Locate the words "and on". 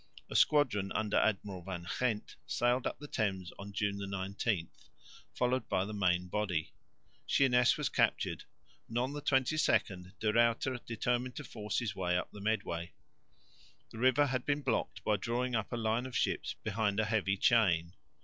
8.87-9.13